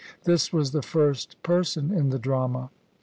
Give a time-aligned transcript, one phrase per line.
[0.23, 2.71] This was the first person in the drama.